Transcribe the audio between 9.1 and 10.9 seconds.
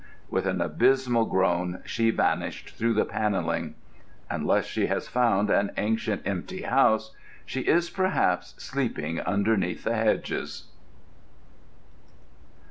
underneath the hedges.